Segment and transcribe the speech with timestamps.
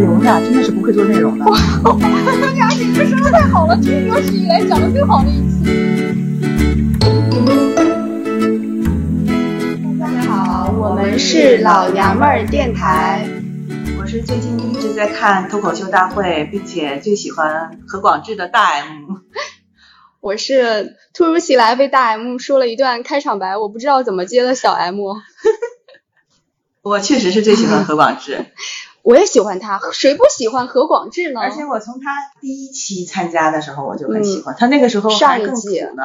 [0.00, 1.44] 对我们俩真的是不会做内容的。
[1.44, 5.62] 我们俩简直说的太好了，这是有史以来讲的最好的一期。
[10.00, 13.28] 大家好，我们是老娘们儿电台。
[14.00, 19.16] 我是最近一直在看脱口秀大会，并且最喜欢何广智的大 M。
[20.20, 24.96] 我是突如其来被大 M 说了一段开场白，我不知道怎么接的小 M。
[26.80, 28.46] 我确实是最喜欢何广智，
[29.02, 31.40] 我也喜欢他，谁不喜欢何广智呢？
[31.40, 36.02] 而且我从他第一期参加的时候我就很喜欢、他，那个时候上一季呢。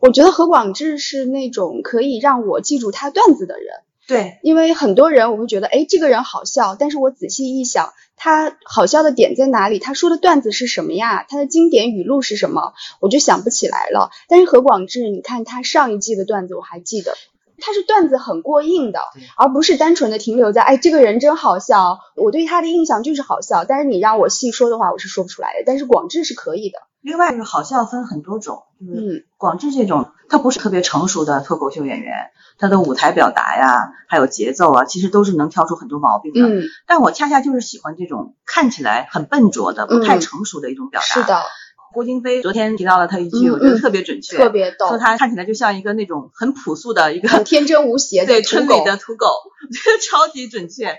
[0.00, 3.66] 我觉得何广智是那种可以让我记住他段子的人。
[4.08, 9.78] 对，因为很多人我会觉得，哎，这个人好笑，但是我仔细一想，他好笑的点在哪里？
[9.78, 11.24] 他说的段子是什么呀？
[11.28, 12.74] 他的经典语录是什么？
[12.98, 14.10] 我就想不起来了。
[14.28, 17.14] 但是何广智，你看他上一季的段子我还记得，
[17.62, 19.00] 他是段子很过硬的，
[19.36, 23.64] 而不是单纯的停留在，哎，这个人真好笑，我对他的印象就是好笑。
[23.64, 25.62] 但是你让我细说的话，我是说不出来的。
[25.64, 26.78] 但是广智是可以的。
[27.00, 36.48] 另外，就是好笑分很多种，嗯，广智这种他不是特别成熟的脱口秀演员，他的舞台表达呀，还有节奏啊，其实都是能挑出很多毛病的。
[36.48, 41.06] 嗯，但我恰恰就是喜欢这种看起来很笨拙的、不太成熟的一种表达。
[41.06, 41.42] 是的，
[41.92, 50.98] 郭京飞昨天提到了他一句，我觉得特别准确，特别逗，说他看起来就像一个那种很朴素的一个很天真无邪的对村里的土狗，我觉得超级准确。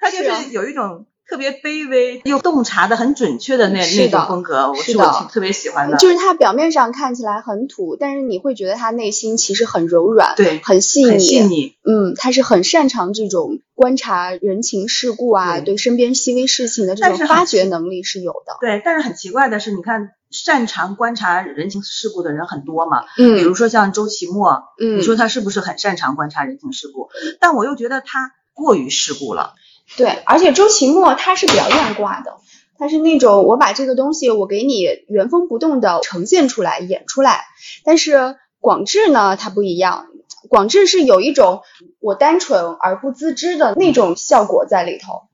[0.00, 1.06] 他就是有一种。
[1.26, 5.96] 特别卑微又洞察的很准确的那那种风格，我是我特别喜欢的。
[5.96, 11.18] 就是他表面上看起来很土，但是你会觉得他内心其实很柔软，对，很细腻。
[11.18, 11.76] 细腻。
[11.82, 18.58] 嗯，他是很擅长这种观察人情世故啊，对身边细微事情的这种发掘能力是有的。
[18.60, 27.08] 对，但是很奇怪的是，你看擅长观察人情世故的人很多嘛，嗯，比如说像周奇墨，嗯，你说他是不是很擅长观察人情世故？
[27.38, 29.54] 但我又觉得他过于世故了。
[29.96, 32.38] 对，而且周奇墨他是表演挂的，
[32.78, 37.44] 他是那种我把这个东西我给你原封不动的呈现出来演出来，
[37.84, 40.06] 但是广智呢他不一样，
[40.48, 41.62] 广智是有一种
[42.00, 45.28] 我单纯而不自知的那种效果在里头，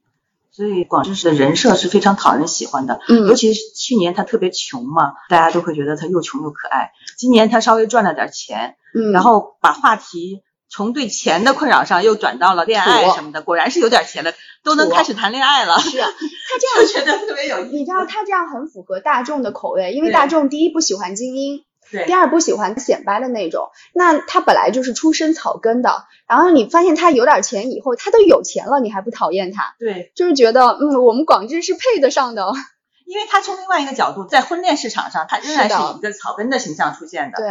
[0.52, 10.42] 所以广智的人设是非常讨人喜欢的，嗯，尤其是去年他特别穷嘛，大家都会觉得他又穷又可爱，今年他稍微赚了点钱，嗯，然后把话题。
[10.72, 15.80] 从对钱的困扰上又转到了恋爱什么的，果然是有点钱的都能开始谈恋爱了。
[15.80, 17.74] 是啊， 他这样觉得特别有意思。
[17.74, 23.70] 你知道他这样很符合大众的口味，因为大众第一不喜欢精英，对，第二不喜欢显摆的那种。
[23.94, 29.74] 那他本来就是出身草根的，然后你发现他有点钱以后，他都有钱了，你还不讨厌他？
[29.78, 32.52] 对，就是觉得嗯，我们广智是配得上的，
[33.06, 37.38] 因为他从另外一个角度，在婚恋市场上，他仍然是以一个草根的形象出现的。
[37.38, 37.48] 对。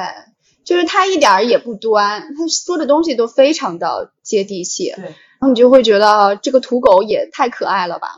[0.65, 8.09] 就是他一点儿也不端，他说的东西都非常的接地气，对，然后你就会觉得这个土狗也太可爱了吧？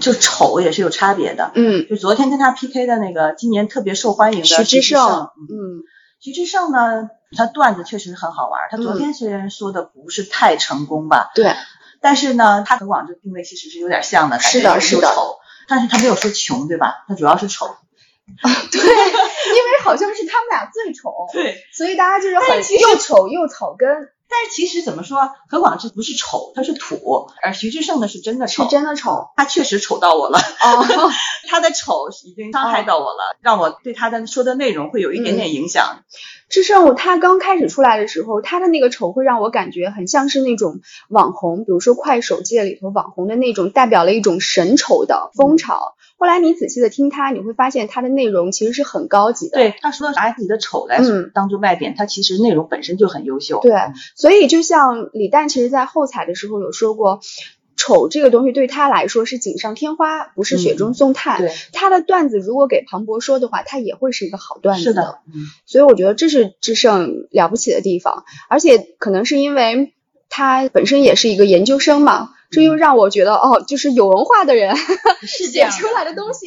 [0.00, 5.82] 就丑也是有差别的，嗯，就昨天跟他 PK 的那个今年特别受欢迎的徐志胜，嗯，
[6.20, 11.54] 徐志胜呢，他段子确实很好玩，他昨天虽然说的不是太成功吧，对，
[12.00, 17.04] 但是呢，他和广智定位其实是有点像的，是的，是的，丑，但是他没有说穷，对吧？
[17.08, 17.66] 他主要是丑。
[17.66, 23.88] 啊， 对，因为好像是他们俩最丑，对，所以大家就是很又丑又草根。
[24.36, 30.38] 但是其实怎么说，何广智不是丑，他是土，而徐志胜呢是真的丑，是真的丑，他确实丑到我了。
[30.38, 30.84] 哦，
[31.48, 36.00] 他的丑已经伤害到我了，让我对他的说的内容会有一点点影响。
[36.50, 45.94] 志胜他刚开始出来的时候，他的那个丑会让我感觉很像是那种网红，比如说快手界里头网红的那种，代表了一种神丑的风潮。
[46.18, 49.58] 后来你仔细的听他，你会发现他的内容其实是很高级的。
[49.58, 50.98] 对，他说拿自己的丑来
[51.34, 53.60] 当做卖点，他其实内容本身就很优秀。
[53.60, 53.74] 对，
[54.14, 57.20] 所以就像李诞，其实在后采的时候有说过，
[57.76, 61.38] 丑这个东西对他来说是锦上添花，不是雪中送炭。
[61.38, 64.84] 对，他的段子如果给庞博说的话，他也会是一个好段子。
[64.84, 65.46] 是的，嗯。
[65.66, 69.92] 所以我觉得这是智胜了不起的地方，而且可能是因为
[70.28, 72.30] 他本身也是一个研究生嘛。
[72.48, 76.46] 这又让我觉得，哦，就是有文化的人写出来的东西，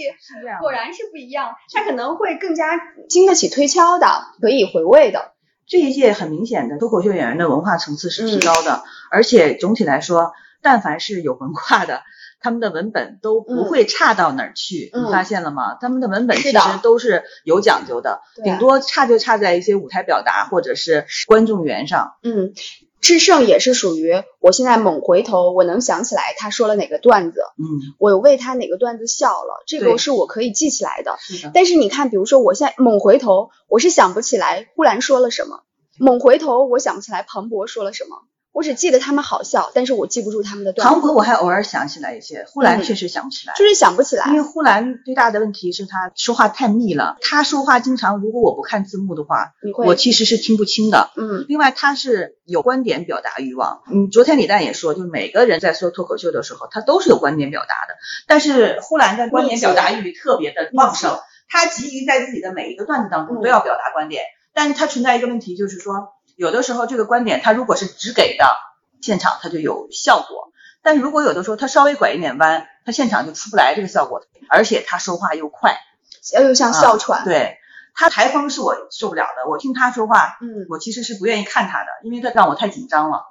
[0.62, 1.54] 果然是不一样。
[1.74, 2.80] 他可能会更加
[3.10, 4.08] 经得起推敲的，
[4.40, 5.34] 可以回味的。
[5.70, 10.34] 这一届很明显的脱口秀演员的文化层次是提高的，而且总体来说，
[10.64, 12.02] 但凡是有文化的，
[12.42, 14.92] 他们的文本都不会差到哪儿去。
[14.94, 15.78] 你发现了吗？
[15.80, 22.16] 他们的文本其实都是有讲究的，顶多差就差在一些舞台表达或者是观众缘上。
[22.24, 22.52] 嗯。
[23.02, 31.18] 智胜也是属于，我现在猛回头，我能想起来他说了哪个段子，嗯，我为他哪个段子笑了，这个是我可以记起来的。
[31.20, 31.52] 是的。
[31.54, 35.62] 但是你看，比如说我现在猛回头，我是想不起来呼兰说了什么，
[35.98, 38.18] 猛回头我想不起来庞博说了什么，
[38.52, 40.94] 我只记得他们好笑，但是我记不住他们的段子。
[40.94, 43.54] 唐博我还偶尔想起来一些，呼兰确实想不起来。
[43.58, 44.26] 就是想不起来。
[44.28, 49.54] 因为呼兰最大的问题是他说话太密了，他说话经常如果我不看字幕的话，
[49.86, 51.12] 我其实是听不清的。
[51.16, 51.46] 嗯。
[51.48, 53.82] 另外他是有观点表达欲望。
[53.92, 57.96] 嗯，昨天李诞也说，就是每个人在说脱口秀的时候，他都是有观点表达的。
[58.28, 64.24] 但是呼兰的观点表达欲特别的旺盛，他急于在自己的每一个段子当中都要表达观点。
[64.52, 68.46] 但是他存在一个问题，就是说有的时候这个观点他如果是只给的。
[69.02, 70.52] 现场它就有效果，
[70.84, 75.78] 但如果有的时候他稍微拐一点弯，他现场就出不来这个效果，而且他说话又快，
[76.38, 77.24] 又像哮喘。
[77.24, 77.60] 对
[77.96, 83.24] 他台风是我受不了的，我听他说话，嗯，我其实是不愿意看他的，因为他让我太紧张了。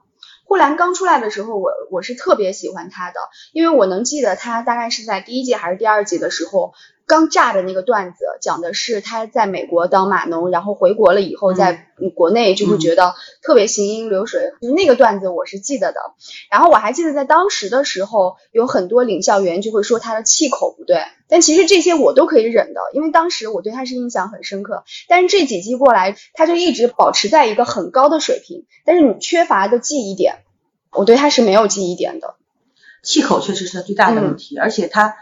[0.46, 3.20] 呼兰刚出来的时候，我我是特别喜欢他的，
[3.52, 6.72] 因为我能记得他大概是在第一季还是第二季的时候。
[7.08, 14.52] 刚炸的那个段子，讲的是他在美国当码农，然后回国了以后，在国内就会觉得特别行云流水。
[14.60, 15.98] 那个段子我是记得的。
[16.50, 24.84] 然后我还记得在当时的时候，有很多领校员就会说他的气口不对，但其实这些我都可以忍的，因为当时我对他是印象很深刻。
[25.08, 30.44] 但是这几季过来，他就一直保持在一个很高的水平，但是你缺乏的记忆点，
[30.92, 32.34] 我对他是没有记忆点的。
[33.02, 35.16] 气口确实是他最大的问题，而且他。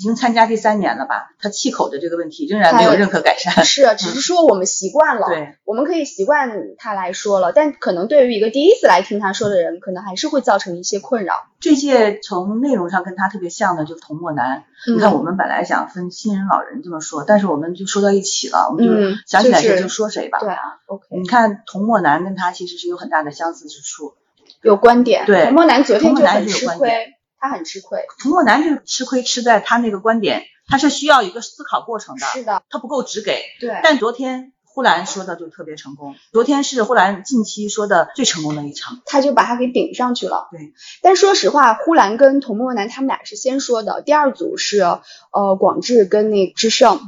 [0.00, 1.34] 已经参加第三年了吧？
[1.38, 3.52] 他气口的这个问题仍然没有任何改善。
[3.66, 7.52] 是，只是 说我们习惯了，对，我们可以习惯他来说了。
[7.52, 11.34] 但可能对于一个第一次来听他说的人，可能还是会造成一些困扰。
[11.60, 14.64] 这届从内容上跟他特别像的就是童漠男。
[14.88, 20.38] 你看，我们本来想分新人老人这么说，但是我们就说到一起了，我们就想起来谁就说谁吧。
[20.38, 21.04] 对啊，OK。
[21.10, 24.14] 你看童墨南跟他其实是有很大的相似之处，
[24.62, 25.26] 有观点。
[25.26, 28.00] 对，童墨南昨天就很吃亏，他很吃亏。
[28.20, 30.44] 童漠男就吃亏吃在他那个观点。
[30.68, 33.42] 他是需要一个思考过程的，是的，他不够直给。
[33.58, 40.46] 对，但昨天呼兰说的就特别成功，昨天是呼兰近期说的最成功的一场，他就把他给顶上去了。
[40.52, 40.72] 对，
[41.02, 47.00] 但说实话，呼兰跟童漠男他们俩是先说的，第二组是呃广智跟那智胜，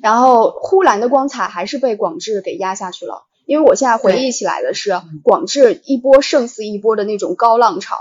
[0.00, 7.96] 然后呼兰的光彩还是被广智给压下去了，因为我现在回忆起来的是广智一波胜似一波的那种高浪潮。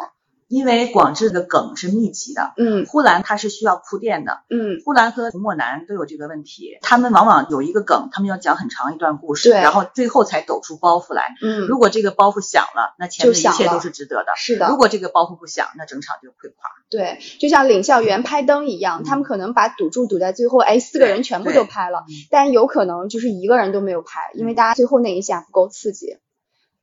[0.50, 16.72] 因为广智的梗是密集的，嗯，呼兰他是需要铺垫的，嗯，呼兰和童漠男都有这个问题，他们往往有一个梗，他们要讲很长一段故事，对，然后最后才抖出包袱来，嗯，如果这个包袱响了，那前面一切都是值得的，是的，如果这个包袱不响，那整场就会垮。
[16.90, 26.18] 对，就像领笑员拍灯一样，他们可能把赌注赌在最后，哎，四个人全部都拍了，但有可能就是一个人都没有拍，因为大家最后那一下不够刺激。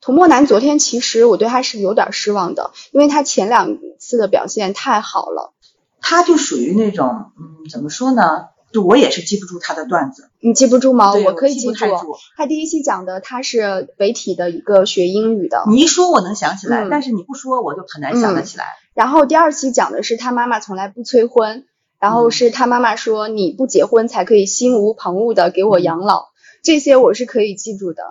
[0.06, 5.52] 童漠男昨天其实我对他是有点失望的，因为他前两次的表现太好了，
[6.00, 8.44] 他就属于那种，嗯，怎么说呢？
[8.72, 11.12] 就我也是记不住他的段子，你记不住吗？
[11.12, 11.88] 我可以记住。
[12.36, 18.64] 他第一期讲的他是北体的一个学英语的，你一说我能想起来，但是你不说我就很难想得起来。
[18.94, 21.64] 然后第二期讲的是他妈妈从来不催婚，
[21.98, 26.26] 然后是他妈妈说你不结婚才可以心无旁骛的给我养老，
[26.62, 28.04] 这些我是可以记住的。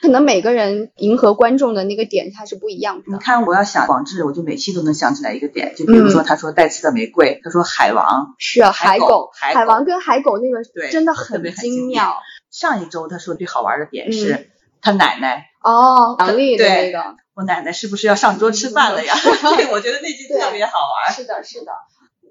[0.00, 3.04] 可能每个人迎合观众的那个点它是不一样的。
[3.06, 12.16] 你看，我要想广智，我就每期都能想起来一个点，就比如说他说带刺的玫瑰，他说海王是海狗，海王跟海狗那个对真的很精妙。
[12.50, 14.50] 上一周他说最好玩的点是
[14.80, 19.14] 他奶奶哦，杨丽的那个，我奶奶是不是要上桌吃饭了呀？
[19.56, 21.14] 对，我觉得那句特别好玩。
[21.14, 21.72] 是的，是的，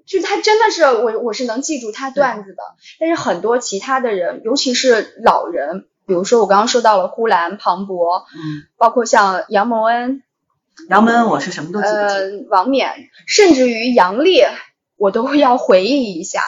[0.04, 2.62] 就是他真的是我我是能记住他段子的，
[2.98, 5.86] 但是很多其他的人，尤其是老人。
[6.10, 10.24] 比如说，我刚刚说到了呼兰、庞博，嗯，包括像杨蒙恩，
[10.88, 12.08] 杨蒙恩我是什么都记得。
[12.08, 14.42] 呃，王冕，甚至于杨丽，
[14.96, 16.40] 我都要回忆一下。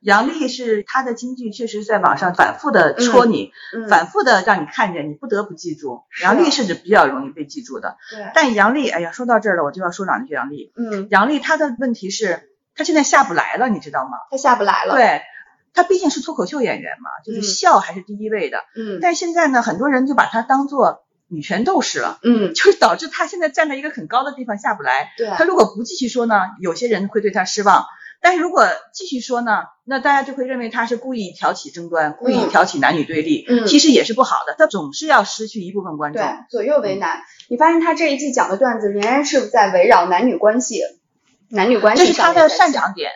[0.00, 3.52] 杨丽是她的京剧，确实在网上反复的戳你，
[3.90, 6.04] 反复的让你看见，你不得不记住。
[6.22, 7.98] 杨丽甚至比较容易被记住的。
[8.10, 8.24] 对。
[8.34, 10.72] 但杨丽，哎呀，说到这儿了，我就要说两句杨丽。
[10.74, 11.08] 嗯。
[11.10, 14.12] 杨丽她的问题是，她现在下不来了，你知道吗？
[14.30, 14.94] 她下不来了。
[14.94, 15.20] 对。
[15.74, 18.58] 他毕竟是脱口秀演员嘛，就是笑还是第一位的。
[18.76, 22.18] 嗯，但现在呢，很多人就把他当做女权斗士了。
[22.22, 25.12] 嗯，就是导致他现在站在一个很高的地方下不来。
[25.16, 27.84] 对，他如果不继续说呢，有些人会对他失望；
[28.20, 33.46] 但是如果继续说呢，那大家就会认为他是故意挑起争端，故意挑起男女对立。
[33.48, 36.20] 嗯，其实也是不好的，他总是要失去一部分观众。
[36.20, 37.22] 对，左右为难。
[37.48, 40.82] 你发现他这一季讲的段子仍然是在围绕男女关系，
[41.48, 43.10] 男女关系这是他的擅长点。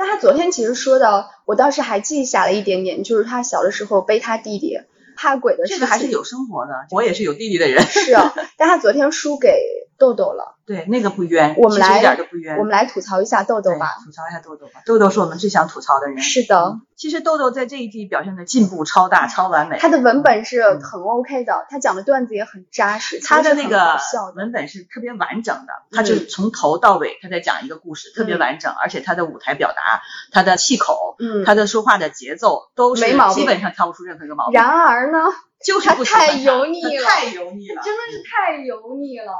[0.00, 4.78] 但他昨天其实说的，我倒是还记下了一点点，就是他小的时候背他弟弟
[5.14, 5.74] 怕鬼的事。
[5.74, 7.82] 这个还是有生活的，我也是有弟弟的人。
[7.82, 9.62] 是啊， 但他昨天输给
[10.00, 10.56] 豆豆了。
[10.66, 12.56] 对，那个不冤，我们来一点都不冤。
[12.56, 14.80] 我们来吐槽一下豆豆吧，吐槽一下豆豆吧。
[14.86, 16.18] 豆豆是我们最想吐槽的人。
[16.22, 19.78] 是的，其实豆豆在这一季表现的进步超大、超完美。
[19.78, 23.20] 他的文本是很 OK 的，他讲的段子也很扎实。
[23.20, 23.98] 他的那个
[24.36, 30.00] 文本是特别完整的，他就从头到尾他在讲一个故事，特别完整，而且他的舞台表达、
[30.32, 33.04] 他的气口、嗯，他的说话的节奏都是
[33.34, 34.60] 基本上挑不出任何一个毛病。
[34.60, 35.18] 然而呢，
[35.64, 39.32] 就是他太油腻了，太油腻了，真的是太油腻了。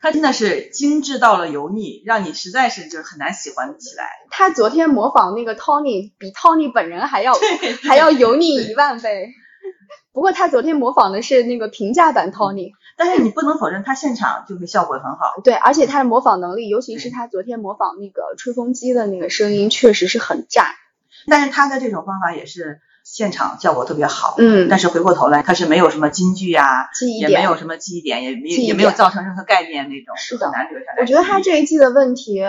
[0.00, 4.04] 他真的是精致到了油腻，让你实在是就是很难喜欢起来。
[4.30, 7.34] 他昨天模仿那个 Tony，比 Tony 本人还要
[7.82, 9.28] 还要油腻一万倍。
[10.12, 15.34] 不过他昨天模仿的是那个平价版 Tony，但是你不能否认他现场就是效果很好。
[15.44, 20.74] 对，而且他的模仿能力，尤其是他昨天模仿那个吹风机的那个声音，确实是很炸。
[21.26, 22.80] 但是他的这种方法也是。
[23.12, 26.88] 现场效果特别好，嗯，但是回过头来，他是没有什么金句呀，
[27.18, 31.00] 也没有什么记忆点，也没也没有造成任何概念那种，是的，难留下来。
[31.00, 32.40] 我觉得他这一季的问题，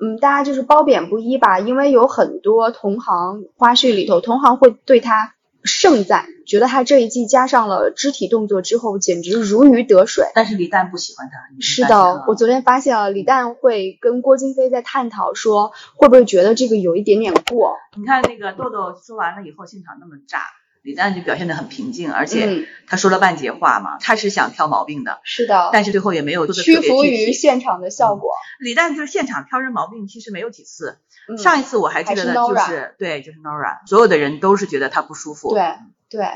[0.00, 5.34] 嗯，大家就是褒贬不一吧，因为有很多同行花絮里头，同行会对他。
[5.62, 10.24] 盛赞，觉得他这一季加上了肢体动作之后，简直如鱼得水。
[10.34, 11.38] 但是李诞不喜欢他。
[11.60, 17.76] 是的，我昨天发现了，李诞会跟郭京飞在探讨，说会不会觉得这个有一点点过。
[17.96, 20.38] 你看那个豆豆说完了以后，现场那么炸。
[20.82, 28.30] 李诞就表现得很平静，而且他说了半截话嘛，他是想挑毛病的，是的，但是最后也没有屈服于现场的效果。
[28.58, 30.98] 李诞就是现场挑人毛病，其实没有几次。
[31.38, 35.52] 上一次我还记得的就是对，就是 Nora，所有的人都是觉得他不舒服。
[35.52, 35.74] 对
[36.08, 36.26] 对，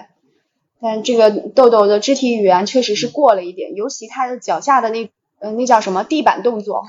[0.81, 5.11] 但这个豆豆的肢体语言确实是过了一点，尤其他的脚下的那
[5.41, 6.85] 呃那叫什么地板动作。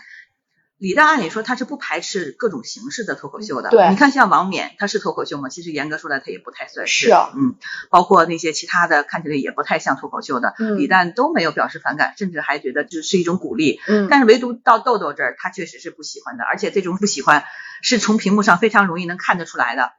[0.77, 5.47] 李诞按理说他是不排斥各种形式的脱口秀的，对，你看像王冕，他是脱口秀吗？
[5.47, 7.55] 其实严格说来，他也不太算是，嗯，
[7.89, 17.45] 包括那些其他的看起来也不太像脱口秀的，李诞都没有表示反感，甚至还觉得这是一种鼓励，嗯，但是唯独到豆豆这儿，他确实是不喜欢的，而且这种不喜欢
[17.81, 19.93] 是从屏幕上非常容易能看得出来的。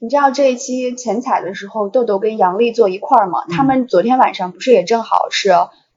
[0.00, 3.44] 你知道这一期前彩的时候，豆豆跟杨笠坐一块儿吗？
[3.50, 5.50] 他们昨天晚上不是也正好是。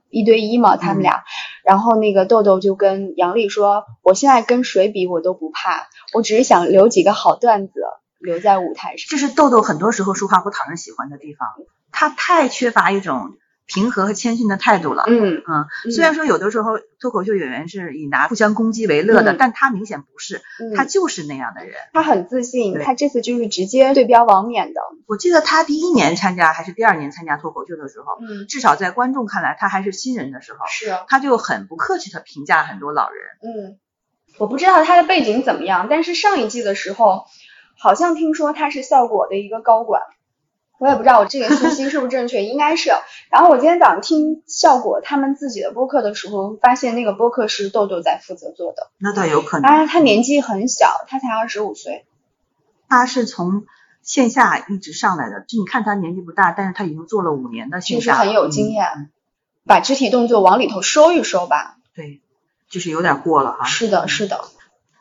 [0.10, 1.24] 一对一嘛，他们俩，
[1.64, 7.74] 然后那个豆豆就跟杨丽说：“我现在跟谁比我都不怕，我只是想留几个好段子
[8.18, 11.48] 留在舞台上。”这是豆豆很多时候说话不讨人喜欢的地方，
[11.92, 13.32] 他太缺乏一种。
[13.72, 20.42] 平和和谦逊的态度了，嗯嗯，虽然说有的时候脱口秀演员是以拿互相攻击为乐的，但他明显不是，
[20.76, 24.82] 他就是那样的人，他很自信，他这次就是直接对标王冕的。
[25.06, 33.78] 我记得他第一年参加还是第二年参加脱口秀的时候，嗯，至少在观众看来他还是新人的时候，是，啊他就很不客气的评价很多老人，嗯，
[34.40, 37.26] 我不知道他的背景怎么样，但是上一季的时候，
[37.78, 40.02] 好像听说他是效果的一个高管。
[40.80, 42.90] 我也不知道我这个信息是不是正确，应该是。
[43.30, 48.90] 然后我今天早上听效果他们自己的播客的时候，发现那个播客是豆豆在负责做的。
[48.98, 49.70] 那倒有可能。
[49.70, 52.06] 啊，他年纪很小，他才二十五岁。
[52.88, 53.66] 他是从
[54.02, 59.12] 线下一直上来的，就你看他年纪不大，但是他已经做了五年的线下，很有经验。
[59.66, 61.76] 把肢体动作往里头收一收吧。
[61.94, 62.22] 对，
[62.70, 63.66] 就是有点过了哈。
[63.66, 64.40] 是的，是的。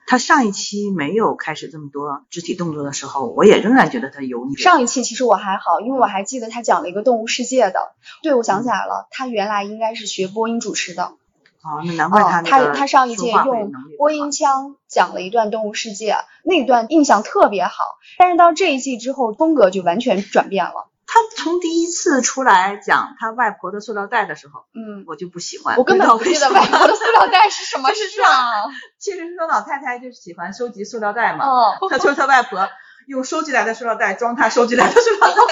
[0.09, 4.57] 他上一期没有开始这么多肢体动作的时候，我也仍然觉得他油腻。
[4.57, 7.93] 上一期其实我还好，因为我还记得他讲了一个动物世界的。
[8.23, 11.13] 对，我想起来了，他原来应该是学播音主持的。
[11.61, 17.83] 哦，那难怪他他他上一届用播音腔讲了一段动物世界，那段印象特别好。
[18.17, 20.89] 但是到这一季之后，风格就完全转变了。
[21.11, 25.79] 他从第一次出来讲他外婆的塑料袋的时候，嗯，我就不喜欢。
[25.79, 28.67] 我根本不记得外婆的塑料袋是什么事 啊。
[28.99, 31.47] 其实说老太太就喜欢收集塑料袋嘛。
[31.47, 31.89] 哦。
[31.89, 32.69] 他就是他外婆
[33.07, 35.35] 用收集来的塑料袋装他收集来的塑料袋。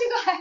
[0.00, 0.32] 这个还，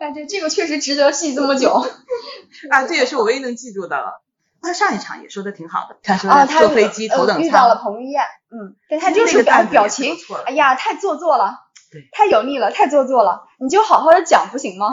[0.00, 1.72] 哎，对，这个确实值得记这么久。
[2.70, 4.22] 啊，这也是我唯一能记住的了。
[4.60, 11.65] 他上一场也说的挺好的，他说坐飞机头等舱遇到了彭于晏，嗯，但他就是表表情，哎呀，太做作了。
[12.12, 14.88] 太油腻了，太做作了，你就好好的讲不行吗？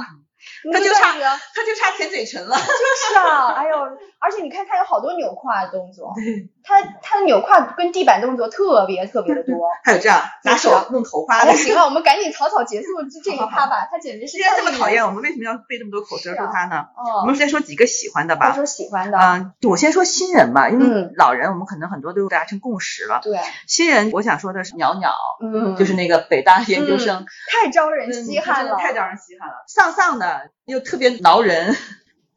[0.74, 1.14] 他就差
[1.56, 2.56] 他就差舔嘴唇了。
[2.60, 3.78] 就是啊，哎呦，
[4.20, 9.54] 而且你看他有好多扭胯的动作，对，他他的扭胯跟地板动作特别特别的多。
[9.84, 11.54] 还有这样拿手弄头发的。
[11.56, 13.88] 行了，我们赶紧草草结束这这一趴吧。
[13.92, 14.38] 他简直是。
[14.38, 16.88] 既然这么讨厌，我们为什么要费这么多口舌说他呢？
[17.22, 18.54] 我们先说几个喜欢的吧。
[18.54, 19.18] 说喜欢的。
[19.18, 23.20] 嗯，我先说新人吧，因为老人我们可能很多都达成共识了。
[23.22, 23.38] 对。
[23.68, 29.64] 新人，我想说的是袅袅，嗯，就是那个北大研究生，太招人稀罕了，太招人稀罕了。
[29.68, 30.50] 丧丧的。
[30.66, 31.76] 又特别挠人，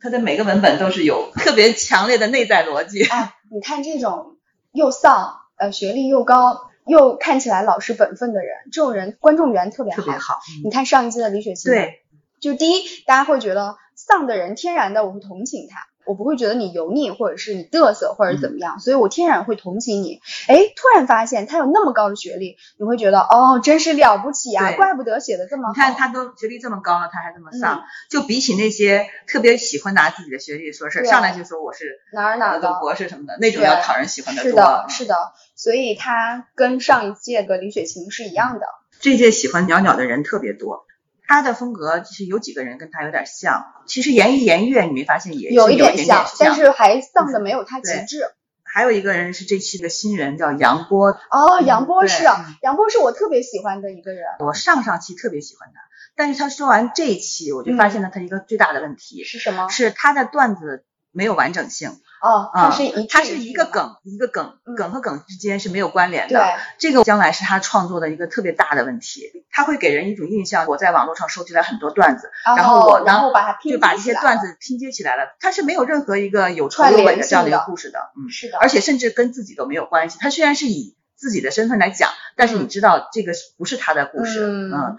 [0.07, 3.03] 他的每个文本都是有特别强烈的内在逻辑。
[3.03, 4.37] 哎，你看这种
[4.71, 10.03] 又丧，呃，学历又高，又看起来老实本分的人，这种人观众缘特别好。
[10.03, 10.39] 特别好。
[10.65, 12.05] 你看上一季的李雪琴，对，
[12.41, 20.21] 就第一，大家会觉得丧的人天然的我会同情他，我不会觉得你油腻，或者是你嘚瑟，或者怎么样，所以我天然会同情你。
[20.49, 25.73] 哎，突然发现他有那么高的学历，你会觉得哦，真是了不起啊，怪不得写的这么好。
[25.73, 34.51] 你看他都学历这么高了，他还这么丧，就比起那些特别喜欢拿自己的学历说事儿，上来就说我是哪儿哪儿的，博士什么的，那种要讨人喜欢的多。
[34.51, 35.15] 是的，嗯是的，
[35.57, 38.67] 所以他跟上一届的李雪琴是一样的。
[39.01, 40.87] 这届喜欢袅袅的人特别多。
[41.27, 48.31] 他的风格其实有几个人跟他有点像，其实颜一颜悦你没发现也是有一点点像，但是还丧的没有他极对致。
[48.63, 51.09] 还有一个人是这期的新人，叫杨波。
[51.31, 54.27] 哦，杨波是啊，杨波是我特别喜欢的一个人。
[54.41, 55.81] 我上上期特别喜欢他，
[56.15, 59.71] 但是他说完这一期，我就发现了他一个最大的问题、是什么？
[59.71, 60.85] 是他的段子
[61.17, 61.99] 没有完整性。
[62.23, 63.65] 哦，啊它是一，它是一个。
[63.67, 80.19] 梗一个梗嗯，梗和梗之间是没有关联对的。，这个将来是他创作的一个特别大的问题，他会给人一种印象，我在网络上收集了很多段子，然后我呢然后把它拼就把这些段子拼接起来了，它是没有任何一个有头串有尾的这样的一个故事的，嗯，是的，而且甚至跟自己都没有关系。
[80.21, 84.97] 他虽然是以自己的身份来讲，但是你嗯知道这个是不是他的故事，嗯嗯，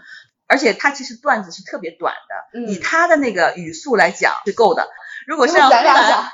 [0.47, 2.13] 而且他其实段子是特别短
[2.53, 4.87] 的，嗯以他的那个语速来讲是够的。
[5.27, 6.31] 如果是让呼兰，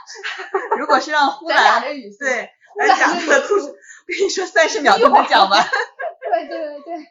[0.78, 3.76] 如果是让呼兰对呼兰来讲这语速这个故事，我
[4.08, 5.66] 跟你说三十秒就能讲完。
[6.32, 7.06] 对对对对，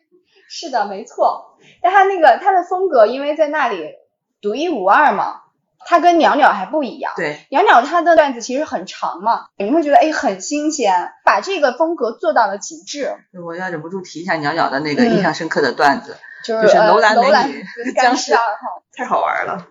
[0.49, 1.59] 是的，没错。
[1.83, 3.95] 但他那个他的风格，因为在那里
[4.41, 5.43] 独一无二嘛，
[5.85, 7.13] 他跟袅袅还不一样。
[7.17, 19.67] 对，袅袅他的段子其实很长嘛，你会觉得哎很新鲜，把这个风格做到了极致，我要忍不住提一下袅袅的那个嗯印象深刻的段子，就就是呃楼兰美女跟僵尸二号，太好玩了。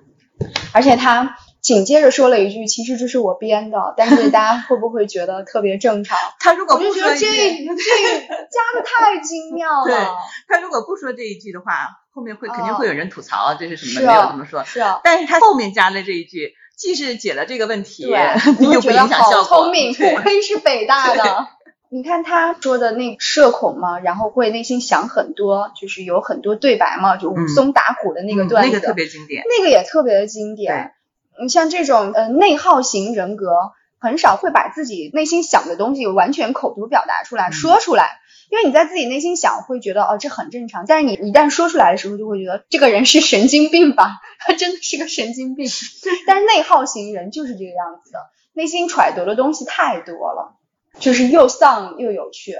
[0.73, 6.17] 而且他紧接着说了一句，其实这是我编的，但是大家会不会觉得特别正常？
[6.39, 10.15] 他如果不说一句，这加的太精妙 对了。
[10.47, 14.63] 他如果不说这一句的话，后面会肯定哦会有人吐槽啊，这是什么是没有啊这么说。
[14.63, 18.05] 是啊，但是他后面加的这一句，既是解了这个问题，
[18.59, 19.43] 你又不影响效果。
[19.43, 21.47] 聪明，对不愧是北大的。
[21.93, 29.43] 你看他说的那社恐嘛，然后会内心想很多，就是有很多对白嘛，就武嗯松打虎的那个嗯段子，那个特别经典。
[29.45, 30.93] 那个也特别的经典。
[31.41, 38.19] 你像这种呃内耗型人格，很少会把自己内心想的东西完全口头表达出来、嗯说出来，
[38.49, 45.67] 因为你在自己内心想，会觉得哦这很正常，但是你一旦说出来的时候，就会觉得这个人是神经病吧，他真的是个神经病。
[46.27, 48.19] 但是内耗型人就是这个样子的，
[48.53, 50.57] 内心揣度的东西太多了，
[50.99, 52.55] 就是又丧又有趣。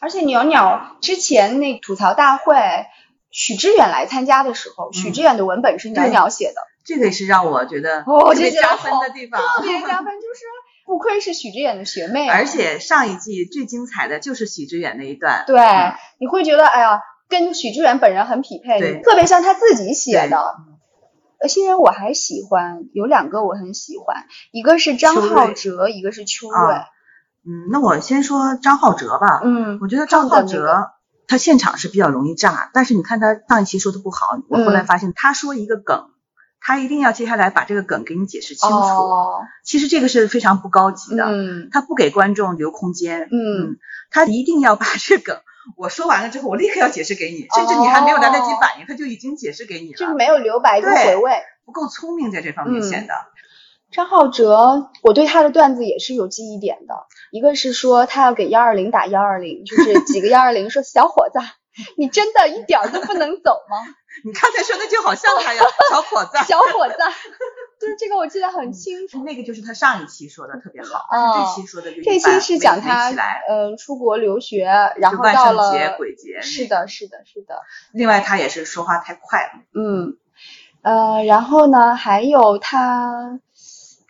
[0.00, 2.56] 而且鸟鸟之前那吐槽大会，
[3.30, 6.69] 许知远来参加的时候，许知远的文本是鸟鸟写的。
[6.84, 9.40] 这个也是让我觉得哦特别就觉得加分的地方。
[9.40, 10.44] 特别加分，就是
[10.86, 20.56] 不愧是许知远的学妹啊、而且上一季最精彩的就是许知远那一段，对，嗯你会觉得哎呀，跟许知远本人很匹配，对特别像他自己写的。
[21.40, 26.74] 呃，新人我还喜欢，有两个我很喜欢，一个是张浩哲，一个是秋瑞。
[26.74, 26.84] 啊
[27.46, 29.40] 嗯，那我先说张浩哲吧。
[29.42, 30.90] 嗯，我觉得张浩哲
[31.26, 36.10] 他现场是比较容易炸，但是你看他上一期说的不好，我后来嗯发现他说一个梗，
[36.60, 38.76] 他一定要接下来把这个梗给你解释清楚。
[38.76, 43.28] 哦，其实这个是非常不高级的，嗯他不给观众留空间。
[43.30, 43.78] 嗯，
[44.10, 45.40] 他一定要把这个梗
[45.76, 51.32] 我说完了之后，我立刻要解释给你，甚至你还没有来得及反应，他就已经解释给你了，就是没有留白跟回味。
[51.64, 53.14] 不够聪明在这方面嗯显得。
[53.92, 56.94] 张浩哲，我对他的段子也是有记忆点的。
[57.32, 61.40] 一个是说他要给幺二零打幺二零，就是几个幺二零说小伙子，
[61.96, 63.76] 你真的一点儿都不能走吗？
[64.24, 66.38] 你刚才说的就好像他呀，小伙子。
[66.46, 66.94] 小伙子，
[67.80, 69.22] 就是这个我记得很清楚。
[69.24, 74.64] 那个就是他上一期说的特别好，哦但是这期说的就这期是讲他没起来嗯、呃出国留学，
[74.96, 76.40] 然后到了圣节、鬼节。
[76.42, 80.16] 是的，是的，是的，另外他也是说话太快了，嗯，
[80.82, 83.38] 呃，然后呢，还有他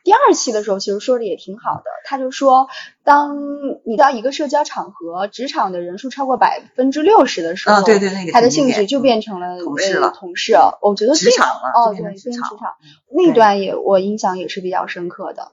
[0.03, 1.85] 第二期的时候，其实说的也挺好的。
[2.05, 2.69] 他就说，
[3.05, 3.37] 当
[3.85, 12.01] 你到一个社交场合，职场的人数超过百分之六十的时候，嗯，对对，那个他的性质就变成了呃同事了同事，我觉得这职场了，哦，对。
[12.01, 12.49] 变成职场
[13.11, 15.53] 那段也我印象也是比较深刻的。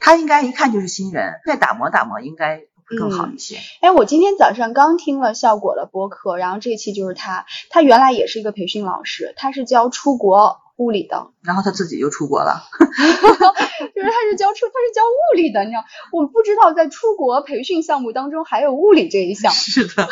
[0.00, 3.58] 他应该一看就是新人，再打磨打磨应该会更好嗯一些。
[3.80, 19.50] 哎，我今天早上刚听了效果的播客，然后这期就是他，他原来也是一个培训老师，他是教出国物理的，然后他自己就出国了， 就是他是教出他是教物理的，你知道，我不知道在出国培训项目当中还有物理这一项。
[19.54, 20.08] 是的，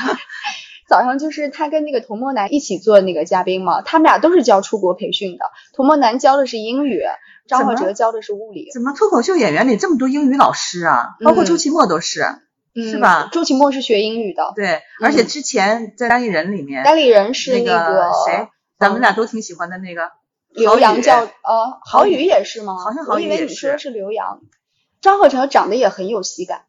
[0.88, 7.02] 早上就是他跟那个童墨南一起做那个嘉宾嘛，他们俩都是教出国培训的，童墨南教的是英语，
[7.48, 8.92] 张浩哲教的是物理，怎么？
[8.92, 11.16] 脱口秀演员里这么多英语老师啊？
[11.24, 12.22] 包括嗯周奇墨都是。
[12.22, 13.30] 嗯是吧？
[13.32, 18.48] 周奇墨是学英语的，对，而且之前在单立人里面，单立人是那个谁，
[18.78, 20.10] 咱们俩都挺喜欢的那个
[20.56, 22.76] 刘洋叫呃，郝宇也是吗？
[22.76, 24.40] 好像我以为郝宇也是你说的是刘洋。
[25.00, 26.62] 张鹤成长得也很有喜感。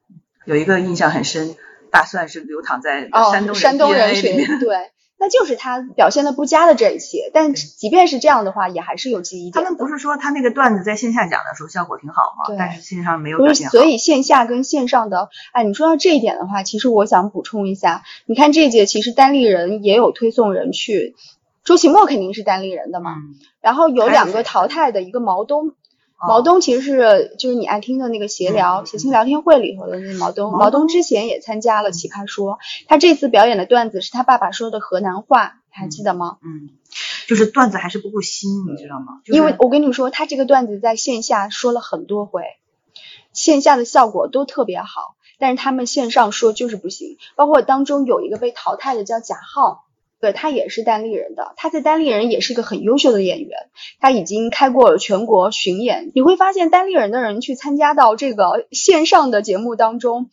[0.46, 1.56] 有一个印象很深，
[1.92, 4.14] 大蒜是流淌在哦，山东山东人。
[4.16, 4.78] 群对，
[5.18, 7.32] 那就是他表现的不佳的这一些。
[7.34, 9.64] 但即便是这样的话，也还是有记忆点。
[9.64, 12.46] 他们不是说他那个段子在线下讲的时候效果挺好吗？
[12.48, 13.72] 对但是线上没有表现好。
[13.72, 21.16] 所以线下跟线上的，哎，你说到这一点的话，其实我想补充一下，你看这届其实单立人也有推送人去，
[21.68, 25.74] 周奇墨肯定是单立人的嘛，嗯，然后有两个淘汰的，一个毛东，哦
[26.30, 36.38] 毛东其实是就是你爱听的那个闲聊、嗯嗯谐星聊天会里头的那毛东，毛毛东之前也参加了奇葩说，他这次表演的段子是他爸爸说的河南话，还记得吗？
[36.42, 36.70] 嗯，
[37.28, 39.20] 就是段子还是不够新，你知道吗？
[39.26, 42.44] 就是因为我跟你说，他这个段子在线下说了很多回，
[43.34, 47.18] 线下的效果都特别好，但是他们线上说就是不行。
[47.36, 49.84] 包括当中有一个被淘汰的叫贾浩，
[50.20, 56.12] 对他也是单立人的，他在单立人也是一个很优秀的演员，他已经开过了全国巡演。
[56.16, 60.30] 你会发现单立人的人去参加到这个线上的节目当中，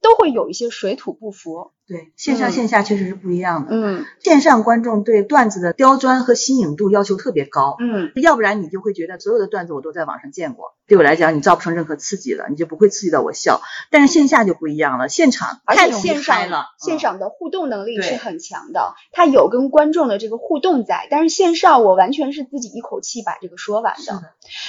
[0.00, 1.70] 都会有一些水土不服。
[1.90, 3.70] 对线上嗯线下确实是不一样的。
[3.72, 13.60] 嗯线上观众对段子的刁钻和新颖度要求特别高，嗯，要不然你就会觉得所有的段子我都在网上见过，对我来讲你造不成任何刺激了，你就不会刺激到我笑。
[13.90, 16.36] 但是线下就不一样了，现场而且线上
[16.78, 24.12] 线嗯上的互动能力是很强的，它有跟观众的这个互动在，但是线上我完全是自己一口气把这个说完的。
[24.12, 24.22] 的，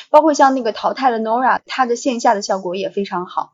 [0.10, 3.54] 包括像那个淘汰了 Nora，她的线下的效果也非常好，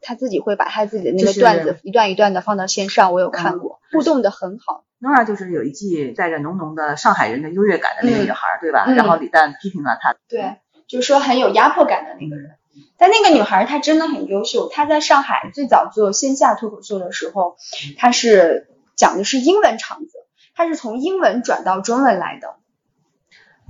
[0.00, 4.84] 她自己会把他自己的那个段子一段一段的放到线上，我有看过，互动的很好。
[5.00, 8.84] Nora 就是有一季带着浓浓的上海人的优越感的那个嗯女孩儿，对吧？
[8.86, 10.56] 嗯然后李诞批评了她，对，
[10.88, 12.56] 就是说很有压迫感的那个人。
[12.96, 17.56] 但那个女孩她真的很优秀，她在上海最早做线下脱口秀的时候，
[17.96, 20.12] 她是讲的是英文场子，
[20.54, 22.56] 她是从英文转到中文来的。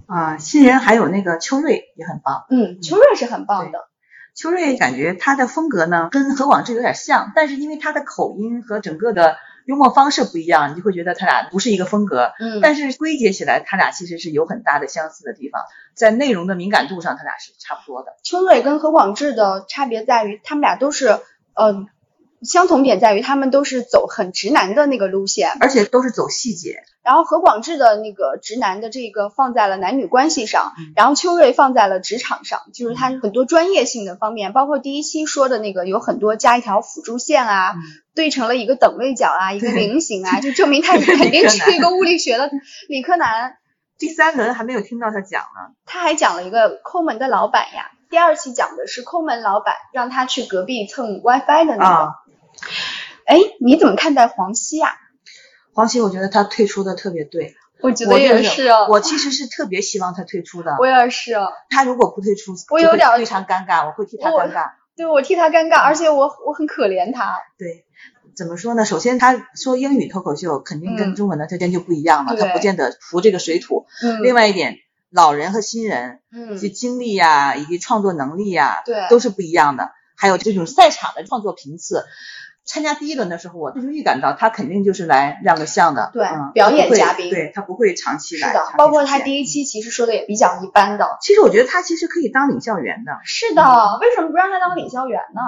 [0.07, 2.47] 啊、新人还有那个秋瑞也很棒。
[2.49, 3.88] 嗯，秋瑞是很棒的。
[4.39, 12.31] 秋瑞感觉他的风格呢跟何广智有点像，但是因为他的口音和整个的幽默方式不一样，你就会觉得他俩不是一个风格。
[12.39, 15.63] 嗯但是归结起来，他俩其实是有很大的相似的地方，
[15.95, 18.13] 在内容的敏感度上，他俩是差不多的。
[18.23, 21.19] 秋瑞跟何广智的差别在于，他们俩都是，
[21.55, 21.85] 呃，
[22.43, 26.83] 相同点在于他们都是走很直男的那个路线，而且都是走细节。
[27.03, 37.81] 然后何广智的那个直男的这个放在了男女关系上嗯，然后邱瑞放在了职场上，就是他很多专业性的方面，包括第一期说的那个有很多加一条辅助线啊，嗯
[38.15, 42.51] 对成了一个等位角啊，一个菱形啊， 就证明他肯定是一个物理学的
[42.89, 43.57] 理科男。
[43.97, 47.91] 第三轮还没有听到他讲呢，他还讲了一个抠门的老板呀。
[48.11, 51.85] 第二期讲的是抠门老板让他去隔壁蹭 WiFi 的那个。
[51.85, 52.15] 啊
[53.25, 54.91] 哎、你怎么看待黄西啊？
[55.75, 60.77] 黄西，我觉得他退出的特别对，我觉得也是我其实是特别希望他退出的。
[60.81, 61.53] 我也是哦。
[61.71, 64.73] 他如果不退出，我有点非常尴尬，我会替他尴尬。
[64.97, 67.39] 对我替他尴尬，而且我我很可怜他。
[67.57, 67.85] 对，
[68.35, 68.85] 怎么说呢？
[68.85, 73.87] 首先，他说英语脱口秀肯定跟嗯中文的条件就不一样了，对他不见得服这个水土。
[74.03, 74.79] 嗯另外一点，
[75.11, 79.93] 老人和新人嗯就经历呀、以及创作能力呀、对都是不一样的。
[80.17, 82.05] 还有这种赛场的创作频次。
[82.69, 88.49] 参加第一轮的时候，我就是预感到他肯定就是来亮个相的，对嗯、表演嘉宾对他不会长期来。
[88.49, 91.17] 是的包括他第一期其实说的也比较一般的。
[91.23, 93.63] 其实我觉得他其实可以当领笑员的，是的，
[94.03, 95.41] 为什么不让他当领笑员呢？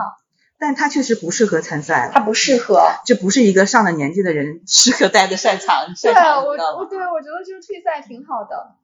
[0.58, 2.12] 但他确实不适合参赛了。
[2.14, 2.82] 他不适合。
[3.04, 8.76] 这不是一个上了年纪的人适合待的赛场对赛场，我我对我觉得就是退赛挺好的。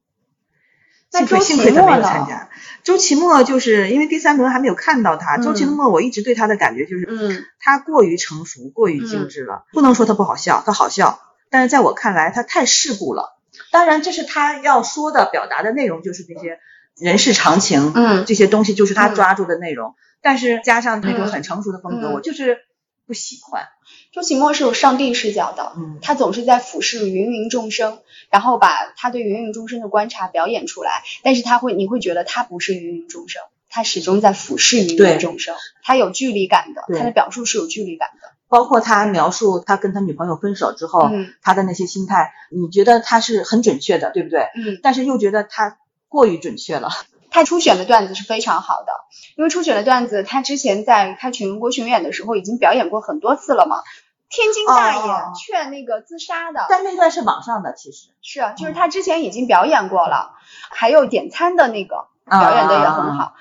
[1.21, 1.97] 那幸亏幸亏他没？
[1.97, 2.49] 有参加。
[2.85, 9.65] 周奇墨就是因为第三轮还没有看到他，嗯周奇墨我一直对他的感觉就是，嗯，他过于成熟，过于精致了。
[9.73, 13.37] 不能说他不好笑，他好笑，但是在我看来他太世故了。
[13.73, 16.61] 当然，这是他要说的、表达的内容，就是这些
[16.97, 19.95] 人世常情，嗯这些东西就是他嗯抓住的内容。
[20.23, 22.59] 但是加上那种嗯很成熟的风格，嗯我就是
[23.07, 23.69] 不喜欢。
[24.13, 31.03] 周奇墨是有上帝视角的，嗯，他总是在俯视芸芸众生，然后把他对芸芸众生的观察表演出来。
[31.23, 38.33] 但是他会，你会觉得他不是芸芸众生，他始终在俯视芸芸众生，他有距离感的，他的表述是有距离感的。
[38.49, 44.43] 包括他描述他跟他女朋友分手之后，嗯他的那些心态，你觉得他是很准确的，对不对？
[44.57, 46.91] 嗯，但是又觉得他过于准确了。
[47.37, 48.93] 他初选的段子是非常好的，
[49.37, 53.83] 因为初选的段子他之前在开全国巡演的时候已经表演过很多次了嘛。
[54.31, 60.33] 天津大爷哦劝那个自杀的，但那段是网上的，其实是啊，就是他之前已经表演过了，
[60.71, 63.35] 还有点餐的那个啊表演的也很好。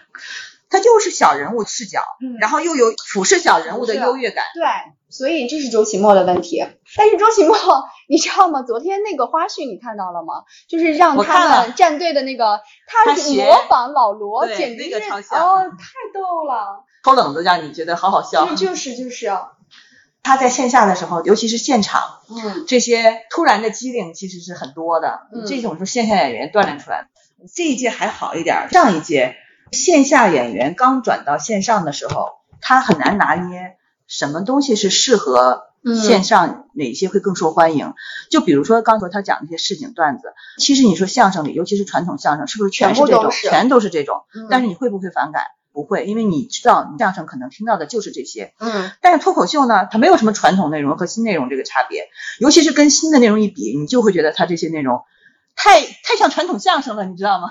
[0.69, 4.43] 他就是小人物视角，嗯然后又有俯视小人物的优越感。
[4.53, 4.65] 对，
[5.09, 6.65] 所以这是周奇墨的问题。
[6.97, 7.55] 但是周奇墨，
[8.07, 8.61] 你知道吗？
[8.63, 10.43] 昨天那个花絮你看到了吗？
[10.67, 14.97] 就是让他们战队的那个，他模仿老罗，简直是
[15.31, 16.83] 哦，太逗了。
[17.03, 18.45] 抽冷子让你觉得好好笑。
[18.47, 19.31] 就就是就是，
[20.23, 27.07] 他在线下的时候，尤其是现场，嗯这些突然的机灵其实是很多的，嗯这种是线下演员锻炼出来的。
[27.53, 29.35] 这一届还好一点儿，上一届
[29.71, 37.93] 线下演员刚转到线上的时候，他很难拿捏什么东西是适合嗯线上，哪些会更受欢迎。
[38.29, 44.23] 就比如说刚才他讲那些市井段子，其实你说相声里，尤其是传统相声，是不是全是这种，全部都是全都是这种？
[44.33, 45.43] 嗯但是你会不会反感？
[45.71, 48.53] 不会，因为你知道你相声可能听到的就是这些。
[48.59, 52.07] 嗯但是脱口秀呢，它没有什么传统内容和新内容这个差别，
[52.39, 55.03] 尤其是跟新的内容一比，你就会觉得它这些内容
[55.55, 57.49] 太太像传统相声了，你知道吗？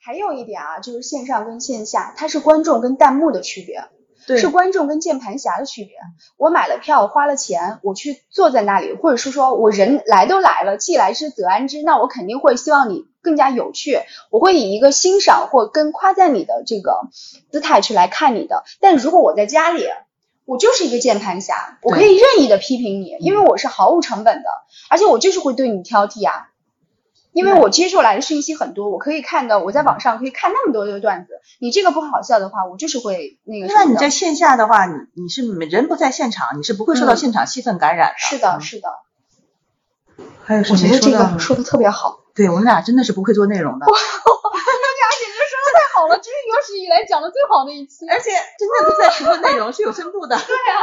[0.00, 3.82] 还有一点啊，就是线上跟线下，它是观众跟弹幕的区别。
[4.26, 5.94] 是观众跟键盘侠的区别。
[6.36, 17.08] 我买了票，花了钱，我去坐在那里，或者是说我人来都来了，既来之则安之，那我肯定会希望你更加有趣，我会以一个欣赏或跟夸赞你的这个
[17.50, 18.64] 姿态去来看你的。
[18.80, 19.86] 但如果我在家里，
[20.44, 24.48] 我就是一个键盘侠，我可以任意的批评你，因为我是毫无成本的，
[24.88, 26.48] 而且我就是会对你挑剔啊。
[27.36, 31.34] 因为我接受来的信息很多，我可以看到，我在网上可以看那么多的段子。
[31.60, 33.84] 你这个不好笑的话，我就是会那个什么的。
[33.84, 38.14] 因为你在线下的话，你你是人不在现场，你是不会受到现场气氛感染的。
[38.16, 38.88] 是的，嗯是的。
[40.44, 42.20] 还有什我觉得这个说的特别好。
[42.34, 48.08] 对我们俩真的是不会做内容的，我们俩简直说的太好了，这是有史以来讲的最好的一期。
[48.08, 50.36] 而且真的不在评论内容，是有深度的。
[50.40, 50.80] 对啊。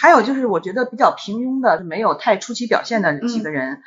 [0.00, 3.82] 还有就是，我觉得比较平庸的，没有太出奇表现的几个人，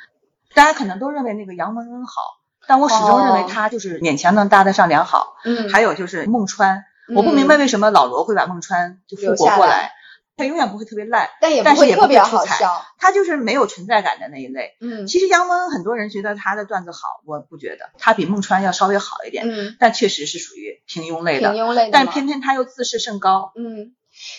[0.53, 2.21] 大家可能都认为那个杨文恩好，
[2.67, 5.35] 但我始终认为他就是勉强能搭得上良好。
[5.43, 9.93] 嗯还有就是孟川，嗯我不明白为什么老罗会把孟川就复活过来，
[10.37, 12.85] 他永远不会特别烂，但也不会特别出彩好笑。
[12.97, 14.77] 他就是没有存在感的那一类。
[14.79, 21.51] 嗯其实杨文恩很多人觉得他的段子好，我不觉得，他比孟川要稍微好一点，嗯，但确实是属于平庸类的。
[21.51, 23.95] 平庸类的但偏偏他又自视甚高，嗯，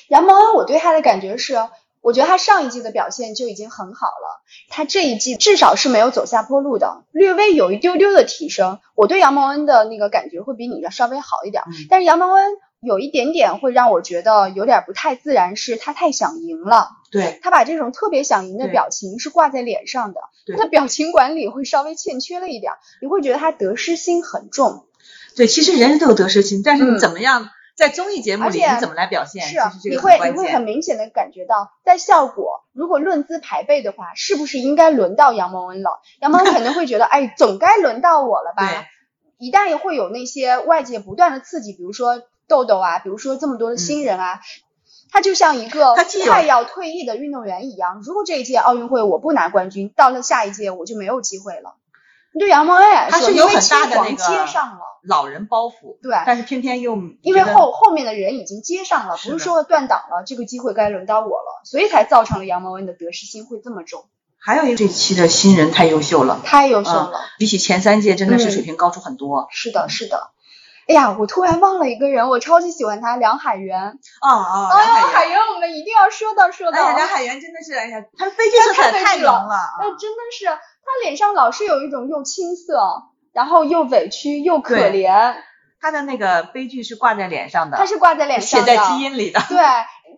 [0.09, 1.57] 杨蒙恩，我对他的感觉是，
[2.03, 8.81] 我觉得他上一季的表现就已经很好了，他这一季至少是没有走下坡路的，略微有一丢丢的提升。
[8.95, 24.87] 我对杨蒙恩的那个感觉会比你的稍微好一点，嗯但是杨蒙恩有一点点会让我觉得有点不太自然，是他太想赢了，对他把这种特别想赢的表情是挂在脸上的，对他的表情管理会稍微欠缺了一点，你会觉得他得失心很重。
[25.37, 27.49] 对，其实人人都有得失心，但是嗯你怎么样
[27.83, 29.59] 在综艺节目里你怎么来表现，是
[29.91, 30.63] 你会你会很。
[30.63, 36.01] 明显的感觉到，在效果如果论资排辈的话，是不是应该轮到杨蒙恩了？
[36.21, 38.87] 杨蒙恩肯定会觉得， 哎，总该轮到我了吧？
[39.37, 44.41] 一旦会有那些外界不断的刺激，比如说豆豆啊，比如说这么多的新人啊。
[45.11, 51.75] 他就像一个快要退役的运动员一样，如果这一届奥运会我不拿冠军，到了下一届我就没有机会了。
[52.39, 64.07] 对杨蒙恩来说，他是有很大的那个接上了，老人包袱，对但是偏偏又因为后后面的人已经接上了，不是说断档了，这个机会该轮到我了，所以才造成了杨蒙恩的得失心会这么重，
[64.39, 67.21] 还有一个这期的新人太优秀了，太优秀嗯了。
[67.39, 69.49] 比起前三届真的是嗯水平高出很多。
[69.51, 70.31] 是的，是的。
[70.89, 73.79] 哎呀，我突然忘了一个人，我超级喜欢他，梁海源。
[74.21, 76.83] 啊啊，哎呀，梁海源，我们一定要说到说到。
[76.83, 79.79] 哎呀，梁海源真的是，哎呀，他飞机色彩太浓了啊。
[79.79, 80.47] 哎，真的是，
[80.85, 85.37] 他脸上老是有一种又青涩，然后又委屈又可怜，
[85.81, 89.41] 他的那个悲剧是挂在脸上的，他是挂在脸上的，写在基因里的。
[89.49, 89.59] 对，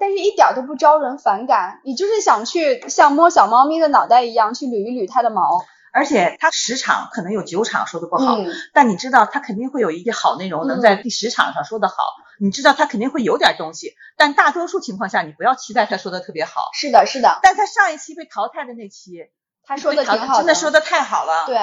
[0.01, 5.65] 但是一点儿都不招人反感，你就是想去像摸小猫咪的脑袋一样去捋一捋它的毛。
[5.97, 11.95] 而且他十场可能有九场说的不好，嗯，但你知道他肯定会有一些好内容能在第十场上说的好，
[12.41, 16.71] 你知道他肯定会有点东西，但大多数情况下你不要期待他说的特别好。
[16.73, 19.21] 是的，是的，但他上一期被淘汰的那期，
[19.67, 21.57] 他说的挺好真的说的太好了。，对，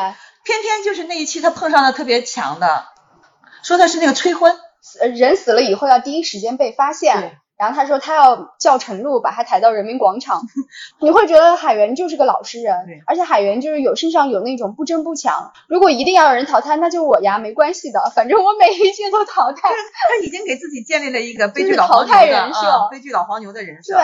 [0.43, 2.85] 偏偏就是那一期他碰上了特别强的，
[3.63, 4.57] 说的是那个催婚，
[4.99, 7.37] 呃人死了以后要第一时间被发现对。
[7.57, 10.41] 然后他说他要叫陈露把他抬到人民广场，
[10.99, 15.53] 你会觉得海源就是个老实人对，而且海源就是有身上有那种不争不抢。
[15.67, 19.69] 如果一定要有人淘汰，那就我呀，没关系的，反正我每一届都淘汰。
[19.69, 23.93] 他已经给自己建立了一个悲剧老黄牛的淘汰人设啊悲剧老黄牛的人设。
[23.93, 24.03] 对，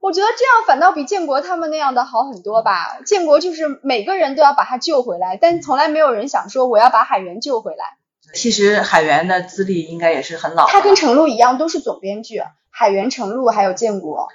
[0.00, 2.98] 我觉得这样反倒比建国他们那样的好很多吧。
[3.04, 7.98] 建国就是每个人都要把他救回来，但从来没有人想说我要把海源救回来。
[8.32, 10.66] 其实海源的资历应该也是很老。
[10.68, 14.28] 他跟程璐一样，都是总编剧，海源、程璐还有建国，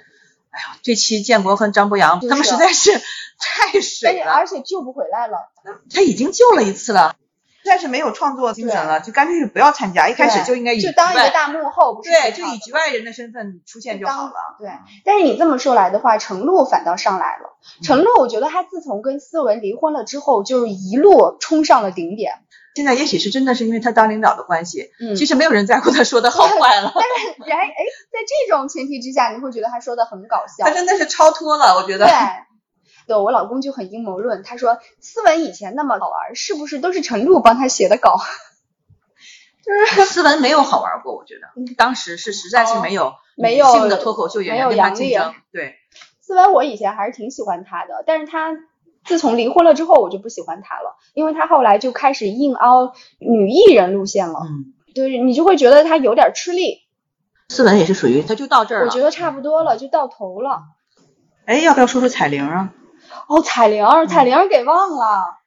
[0.50, 2.92] 哎呀，这期建国和张博洋就是他们实在是
[3.40, 5.50] 太水了，而且救不回来了。
[5.92, 7.16] 他已经救了一次了。
[7.66, 14.34] 在是没有创作精神了，就干脆是不要参加，一开始就应该以就当一个大幕后，不是对，就以局外人的身份出现就好了。
[14.58, 14.70] 对，
[15.04, 17.56] 但是你这么说来的话，程璐反倒上来了。
[17.82, 22.32] 程璐，我觉得他自从跟思文离婚了之后，就是一路冲上了顶点。
[22.74, 27.66] 现在也许是真的是因为他当领导的关系，嗯其实没有人在乎他说的好坏了，但是然哎，
[28.12, 30.70] 在这种前提之下，你会觉得他说的很搞笑他。
[30.70, 32.14] 真的是超脱了，我觉得对。
[33.06, 38.18] 对，我老公就很阴谋论，他说思文以前那么好玩，是不是都是陈璐帮他写的稿？
[39.64, 45.74] 就是思文没有好玩过，我觉得当时是实在是没有嗯没有性的脱口秀演员跟他竞争，对，
[46.20, 48.56] 思文我以前还是挺喜欢他的，但是他
[49.04, 56.82] 自从离婚了之后，我就不喜欢他了，因为他后来就开始硬凹女艺人路线了，嗯，对你就会觉得他有点吃力。
[57.48, 58.86] 思文也是属于他就到这儿了。
[58.86, 60.62] 我觉得差不多了，就到头了。
[61.44, 62.72] 哎，要不要说说彩玲啊？
[63.26, 65.38] 哦，彩玲，彩玲给忘了。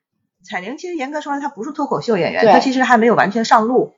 [0.43, 3.93] 彩玲其实严格说来，她不是脱口秀演员，她其实还没有完全上路。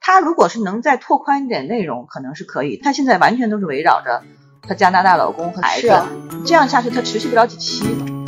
[0.00, 2.76] 她如果是能再拓宽一点内容，可能是可以。
[2.76, 4.22] 她现在完全都是围绕着
[4.66, 6.06] 她加拿大老公和孩子，啊
[6.44, 7.84] 这样下去她持续不了几期。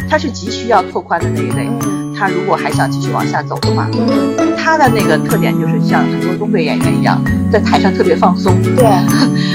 [0.09, 1.69] 她是急需要拓宽的那一类。
[1.69, 8.87] 嗯她如果还想继续往下走的话，嗯，她的那个特点就是像很多东北演员一样，在台上特别放松，对，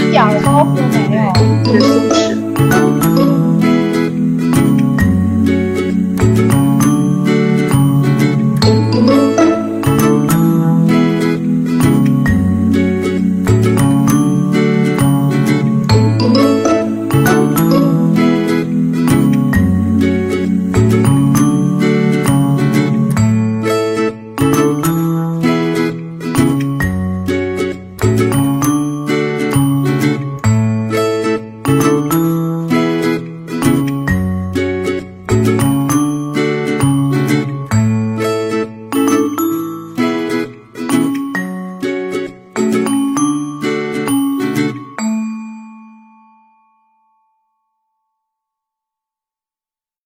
[0.08, 1.34] 一点儿包袱都没有。
[1.64, 3.31] 特别松弛。